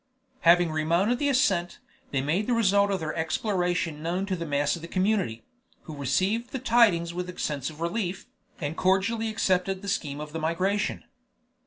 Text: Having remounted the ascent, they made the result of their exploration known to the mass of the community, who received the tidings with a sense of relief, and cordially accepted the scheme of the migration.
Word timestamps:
Having 0.39 0.71
remounted 0.71 1.19
the 1.19 1.29
ascent, 1.29 1.77
they 2.09 2.21
made 2.21 2.47
the 2.47 2.55
result 2.55 2.89
of 2.89 2.99
their 2.99 3.13
exploration 3.15 4.01
known 4.01 4.25
to 4.25 4.35
the 4.35 4.47
mass 4.47 4.75
of 4.75 4.81
the 4.81 4.87
community, 4.87 5.43
who 5.83 5.95
received 5.95 6.49
the 6.49 6.57
tidings 6.57 7.13
with 7.13 7.29
a 7.29 7.37
sense 7.37 7.69
of 7.69 7.79
relief, 7.81 8.25
and 8.59 8.75
cordially 8.75 9.29
accepted 9.29 9.83
the 9.83 9.87
scheme 9.87 10.19
of 10.19 10.33
the 10.33 10.39
migration. 10.39 11.03